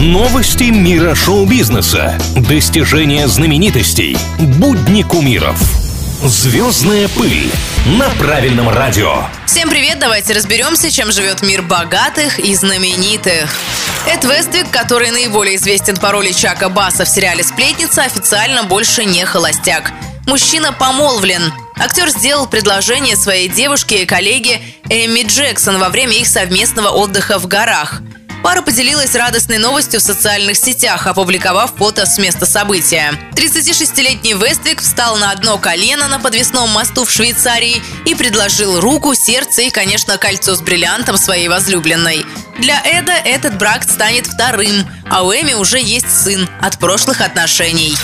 Новости 0.00 0.70
мира 0.70 1.14
шоу-бизнеса. 1.14 2.18
Достижения 2.34 3.28
знаменитостей. 3.28 4.16
Будни 4.38 5.02
кумиров. 5.02 5.60
Звездная 6.24 7.06
пыль 7.08 7.52
на 7.98 8.08
правильном 8.18 8.70
радио. 8.70 9.26
Всем 9.44 9.68
привет, 9.68 9.98
давайте 9.98 10.32
разберемся, 10.32 10.90
чем 10.90 11.12
живет 11.12 11.42
мир 11.42 11.60
богатых 11.60 12.38
и 12.38 12.54
знаменитых. 12.54 13.54
Эд 14.06 14.24
Вествик, 14.24 14.70
который 14.70 15.10
наиболее 15.10 15.56
известен 15.56 15.98
по 15.98 16.12
роли 16.12 16.32
Чака 16.32 16.70
Басса 16.70 17.04
в 17.04 17.08
сериале 17.08 17.44
«Сплетница», 17.44 18.00
официально 18.02 18.64
больше 18.64 19.04
не 19.04 19.26
холостяк. 19.26 19.92
Мужчина 20.26 20.72
помолвлен. 20.72 21.52
Актер 21.76 22.08
сделал 22.08 22.46
предложение 22.46 23.16
своей 23.16 23.48
девушке 23.48 24.04
и 24.04 24.06
коллеге 24.06 24.62
Эми 24.88 25.26
Джексон 25.26 25.78
во 25.78 25.90
время 25.90 26.14
их 26.14 26.26
совместного 26.26 26.88
отдыха 26.88 27.38
в 27.38 27.46
горах. 27.46 28.00
Пара 28.42 28.62
поделилась 28.62 29.14
радостной 29.14 29.58
новостью 29.58 30.00
в 30.00 30.02
социальных 30.02 30.56
сетях, 30.56 31.06
опубликовав 31.06 31.74
фото 31.76 32.06
с 32.06 32.16
места 32.18 32.46
события. 32.46 33.12
36-летний 33.32 34.34
Вествик 34.34 34.80
встал 34.80 35.16
на 35.16 35.30
одно 35.30 35.58
колено 35.58 36.08
на 36.08 36.18
подвесном 36.18 36.70
мосту 36.70 37.04
в 37.04 37.10
Швейцарии 37.10 37.82
и 38.06 38.14
предложил 38.14 38.80
руку, 38.80 39.14
сердце 39.14 39.62
и, 39.62 39.70
конечно, 39.70 40.16
кольцо 40.16 40.54
с 40.54 40.62
бриллиантом 40.62 41.18
своей 41.18 41.48
возлюбленной. 41.48 42.24
Для 42.58 42.80
Эда 42.84 43.12
этот 43.12 43.58
брак 43.58 43.84
станет 43.84 44.26
вторым, 44.26 44.86
а 45.10 45.22
у 45.22 45.32
Эми 45.32 45.54
уже 45.54 45.78
есть 45.78 46.10
сын 46.10 46.48
от 46.60 46.78
прошлых 46.78 47.20
отношений. 47.20 47.96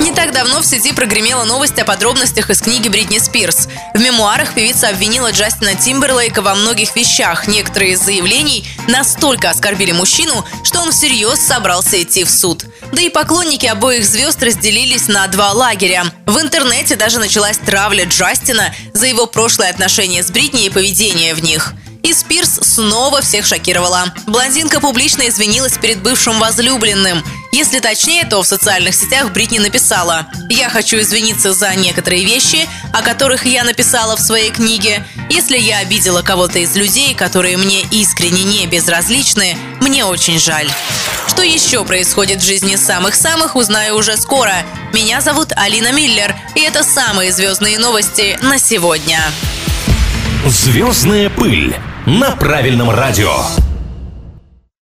Не 0.00 0.10
так 0.12 0.32
давно 0.32 0.60
в 0.60 0.66
сети 0.66 0.92
прогремела 0.92 1.44
новость 1.44 1.78
о 1.78 1.84
подробностях 1.84 2.50
из 2.50 2.60
книги 2.60 2.88
Бритни 2.88 3.18
Спирс. 3.18 3.68
В 3.94 4.00
мемуарах 4.00 4.52
певица 4.52 4.88
обвинила 4.88 5.30
Джастина 5.30 5.76
Тимберлейка 5.76 6.42
во 6.42 6.56
многих 6.56 6.96
вещах. 6.96 7.46
Некоторые 7.46 7.92
из 7.92 8.00
заявлений 8.00 8.66
настолько 8.88 9.50
оскорбили 9.50 9.92
мужчину, 9.92 10.44
что 10.64 10.80
он 10.80 10.90
всерьез 10.90 11.38
собрался 11.38 12.02
идти 12.02 12.24
в 12.24 12.30
суд. 12.30 12.64
Да 12.92 13.02
и 13.02 13.08
поклонники 13.08 13.66
обоих 13.66 14.04
звезд 14.04 14.42
разделились 14.42 15.06
на 15.06 15.28
два 15.28 15.52
лагеря. 15.52 16.04
В 16.26 16.40
интернете 16.40 16.96
даже 16.96 17.20
началась 17.20 17.58
травля 17.58 18.04
Джастина 18.04 18.74
за 18.94 19.06
его 19.06 19.26
прошлое 19.26 19.70
отношение 19.70 20.24
с 20.24 20.30
Бритни 20.30 20.66
и 20.66 20.70
поведение 20.70 21.34
в 21.34 21.42
них. 21.42 21.72
И 22.02 22.12
Спирс 22.12 22.53
снова 22.74 23.22
всех 23.22 23.46
шокировала. 23.46 24.12
Блондинка 24.26 24.80
публично 24.80 25.28
извинилась 25.28 25.78
перед 25.78 26.02
бывшим 26.02 26.40
возлюбленным. 26.40 27.24
Если 27.52 27.78
точнее, 27.78 28.24
то 28.24 28.42
в 28.42 28.46
социальных 28.46 28.96
сетях 28.96 29.30
Бритни 29.30 29.60
написала 29.60 30.26
«Я 30.48 30.68
хочу 30.68 30.98
извиниться 30.98 31.52
за 31.52 31.72
некоторые 31.76 32.24
вещи, 32.24 32.68
о 32.92 33.02
которых 33.02 33.46
я 33.46 33.62
написала 33.62 34.16
в 34.16 34.20
своей 34.20 34.50
книге. 34.50 35.06
Если 35.30 35.56
я 35.56 35.78
обидела 35.78 36.22
кого-то 36.22 36.58
из 36.58 36.74
людей, 36.74 37.14
которые 37.14 37.56
мне 37.56 37.82
искренне 37.92 38.42
не 38.42 38.66
безразличны, 38.66 39.56
мне 39.80 40.04
очень 40.04 40.40
жаль». 40.40 40.68
Что 41.28 41.42
еще 41.42 41.84
происходит 41.84 42.42
в 42.42 42.44
жизни 42.44 42.74
самых-самых, 42.74 43.54
узнаю 43.54 43.96
уже 43.96 44.16
скоро. 44.16 44.54
Меня 44.92 45.20
зовут 45.20 45.52
Алина 45.54 45.92
Миллер, 45.92 46.34
и 46.56 46.60
это 46.60 46.82
самые 46.82 47.32
звездные 47.32 47.78
новости 47.78 48.36
на 48.42 48.58
сегодня. 48.58 49.20
Звездная 50.46 51.30
пыль 51.30 51.74
на 52.04 52.32
правильном 52.32 52.90
радио. 52.90 53.32